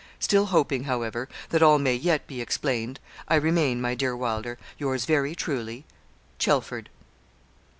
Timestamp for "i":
3.27-3.35